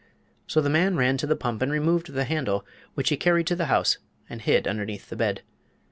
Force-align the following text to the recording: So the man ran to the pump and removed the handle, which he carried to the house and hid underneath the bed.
So 0.47 0.61
the 0.61 0.69
man 0.71 0.95
ran 0.97 1.17
to 1.17 1.27
the 1.27 1.35
pump 1.35 1.61
and 1.61 1.71
removed 1.71 2.11
the 2.13 2.23
handle, 2.23 2.65
which 2.95 3.09
he 3.09 3.17
carried 3.17 3.45
to 3.45 3.55
the 3.55 3.67
house 3.67 3.99
and 4.27 4.41
hid 4.41 4.67
underneath 4.67 5.09
the 5.09 5.15
bed. 5.15 5.43